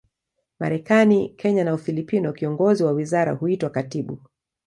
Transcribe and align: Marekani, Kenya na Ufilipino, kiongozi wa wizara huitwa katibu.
Marekani, 0.59 1.29
Kenya 1.37 1.63
na 1.63 1.73
Ufilipino, 1.73 2.33
kiongozi 2.33 2.83
wa 2.83 2.91
wizara 2.91 3.31
huitwa 3.31 3.69
katibu. 3.69 4.19